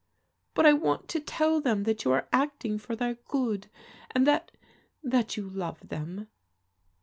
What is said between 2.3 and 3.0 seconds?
acting for